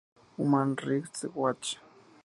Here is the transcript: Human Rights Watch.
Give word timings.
Human 0.35 0.75
Rights 0.83 1.25
Watch. 1.35 1.77